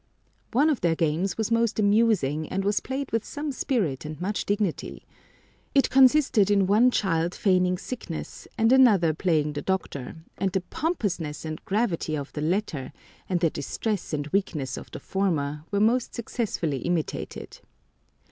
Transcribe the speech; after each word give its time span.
One 0.51 0.71
of 0.71 0.81
their 0.81 0.95
games 0.95 1.37
was 1.37 1.51
most 1.51 1.77
amusing, 1.77 2.49
and 2.49 2.65
was 2.65 2.79
played 2.79 3.11
with 3.11 3.23
some 3.23 3.51
spirit 3.51 4.03
and 4.03 4.19
much 4.19 4.45
dignity. 4.47 5.05
It 5.75 5.91
consisted 5.91 6.49
in 6.49 6.65
one 6.65 6.89
child 6.89 7.35
feigning 7.35 7.77
sickness 7.77 8.47
and 8.57 8.71
another 8.71 9.13
playing 9.13 9.53
the 9.53 9.61
doctor, 9.61 10.15
and 10.39 10.51
the 10.51 10.61
pompousness 10.61 11.45
and 11.45 11.63
gravity 11.65 12.17
of 12.17 12.33
the 12.33 12.41
latter, 12.41 12.93
and 13.29 13.41
the 13.41 13.51
distress 13.51 14.11
and 14.11 14.25
weakness 14.29 14.75
of 14.75 14.89
the 14.89 14.99
former, 14.99 15.65
were 15.69 15.79
most 15.79 16.15
successfully 16.15 16.79
imitated. 16.79 17.59